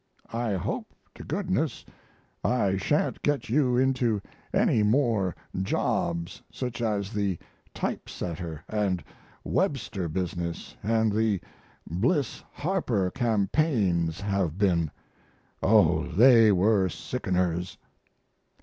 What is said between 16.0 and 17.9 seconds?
they were sickeners."